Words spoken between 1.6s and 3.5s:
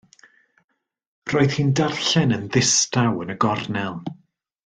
darllen yn ddistaw yn y